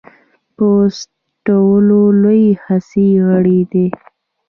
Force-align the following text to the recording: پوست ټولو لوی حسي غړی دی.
پوست 0.55 1.07
ټولو 1.45 1.99
لوی 2.23 2.43
حسي 2.65 3.07
غړی 3.27 3.59
دی. 3.71 3.87